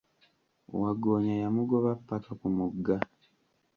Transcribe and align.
Wagggoonya 0.79 1.35
yamugoba 1.43 1.89
ppaka 1.99 2.31
ku 2.39 2.47
mugga. 2.55 2.97